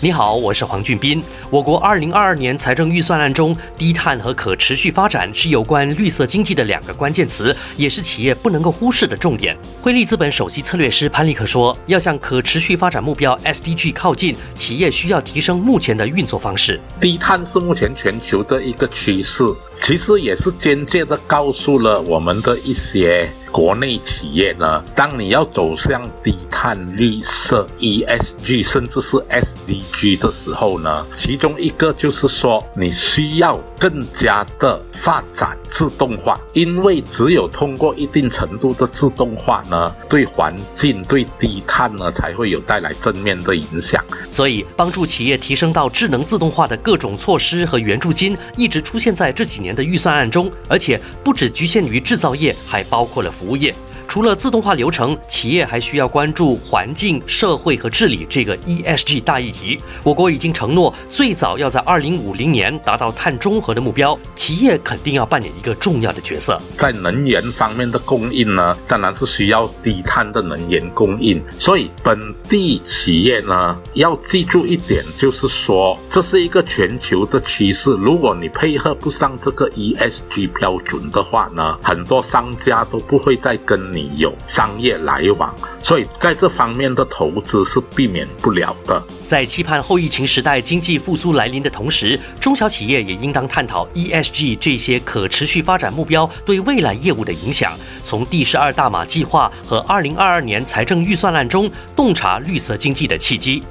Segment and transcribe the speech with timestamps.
[0.00, 1.20] 你好，我是黄俊斌。
[1.50, 9.56] 我国二零二二年财政预算案中，低碳和可持续发展是有关绿色经济的两个关键词，也是企业不能够忽视的重点。
[9.82, 16.80] 汇利资本首席策略师潘立克说，要向可持续发展目标 SDG 靠近，企业需要提升目前的运作方式。
[17.00, 19.42] 低碳是目前全球的一个趋势，
[19.82, 23.28] 其实也是间接的告诉了我们的一些。
[23.50, 44.04] 国内企业呢，当你要走向低碳、绿色、ESG，甚至是 SDG 的时候呢，其中一个就是说，你需要更加的发展自动化，因为只有通过一定程度的自动化呢，对环境、对低碳呢，才会有带来正面的影响。
[44.30, 53.72] 所以，帮助企业提升到智能自动化的各种措施和援助金，一直出现在这几年的预算案中，而且不只局限于制造业，还包括了服务业。
[54.08, 59.78] 除了自动化流程，企业还需要关注环境、社会和治理这个 ESG 大议题。
[60.02, 66.58] 我国已经承诺，最早要在2050年达到碳中和的目标，企业肯定要扮演一个重要的角色。
[66.78, 71.38] 在能源方面的供应呢，当然是需要低碳的能源供应。
[71.58, 77.90] 所以本地企业呢，要记住一点，就是说这是一个全球的趋势。
[77.90, 83.97] 如果你配合不上这个 ESG 标准的话呢，很多商家都不会再跟你。
[83.98, 89.02] 你有商业来往，所以在这方面的投资是避免不了的。
[89.26, 103.64] 在期盼后疫情时代经济复苏来临的同时，中小企业也应当探讨 ESG 这些可持续发展目标对未来业务的影响，从第十二大马计划和二零二二年财政预算案中洞察绿色经济的契机。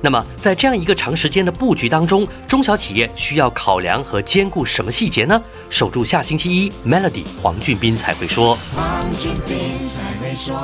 [0.00, 5.40] 那么，在这样一个长时间的布局当中，中小企业需要考量和兼顾什么细节呢？
[5.68, 8.56] 守住下星期一，Melody 黄俊斌才会说。
[8.74, 10.56] 黄俊斌才会说。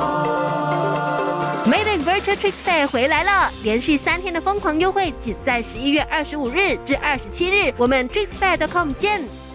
[1.67, 9.45] Mayday Virtual Tricks Fair 回来了，连续三天的疯狂优惠，仅在十一月二十五日至二十七日，我们 TricksFair.com 见。